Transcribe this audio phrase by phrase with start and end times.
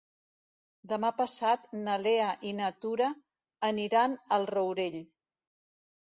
[0.91, 3.09] Demà passat na Lea i na Tura
[3.69, 4.97] aniran al Rourell.